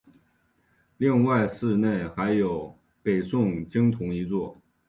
[0.97, 4.57] 另外寺内还有北宋经幢一座。